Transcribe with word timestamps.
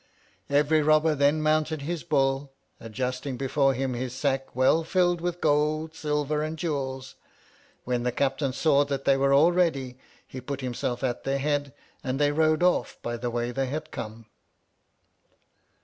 Every 0.49 0.81
robber 0.81 1.13
then 1.13 1.43
mounted 1.43 1.83
his 1.83 2.03
Bull, 2.03 2.51
adjusting 2.79 3.37
before 3.37 3.75
him 3.75 3.93
his 3.93 4.15
sack 4.15 4.55
well 4.55 4.83
filled 4.83 5.21
with 5.21 5.39
gold, 5.39 5.93
silver, 5.93 6.41
and 6.41 6.57
jewels. 6.57 7.13
When 7.83 8.01
the 8.01 8.11
captain 8.11 8.51
saw 8.51 8.83
that 8.85 9.05
they 9.05 9.15
were 9.15 9.31
all 9.31 9.51
ready, 9.51 9.99
he 10.27 10.41
put 10.41 10.61
himself 10.61 11.03
at 11.03 11.23
their 11.23 11.37
head, 11.37 11.71
and 12.03 12.17
they 12.19 12.31
rode 12.31 12.63
off 12.63 12.97
by 13.03 13.15
the 13.15 13.29
way 13.29 13.51
they 13.51 13.67
had 13.67 13.91
come. 13.91 14.25